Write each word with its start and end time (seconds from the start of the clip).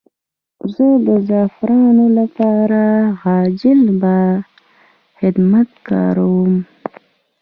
زه 0.75 0.87
د 1.07 1.09
زعفرانو 1.29 2.05
لپاره 2.19 2.83
عاجل 3.23 3.81
بار 4.01 4.37
خدمت 5.19 5.69
کاروم. 5.87 6.53